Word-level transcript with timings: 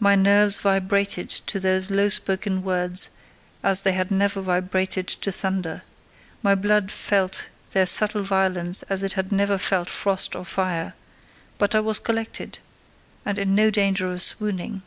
My 0.00 0.14
nerves 0.14 0.56
vibrated 0.56 1.28
to 1.28 1.60
those 1.60 1.90
low 1.90 2.08
spoken 2.08 2.62
words 2.62 3.10
as 3.62 3.82
they 3.82 3.92
had 3.92 4.10
never 4.10 4.40
vibrated 4.40 5.08
to 5.08 5.30
thunder—my 5.30 6.54
blood 6.54 6.90
felt 6.90 7.50
their 7.72 7.84
subtle 7.84 8.22
violence 8.22 8.82
as 8.84 9.02
it 9.02 9.12
had 9.12 9.30
never 9.32 9.58
felt 9.58 9.90
frost 9.90 10.34
or 10.34 10.46
fire; 10.46 10.94
but 11.58 11.74
I 11.74 11.80
was 11.80 11.98
collected, 11.98 12.60
and 13.26 13.38
in 13.38 13.54
no 13.54 13.70
danger 13.70 14.10
of 14.10 14.22
swooning. 14.22 14.80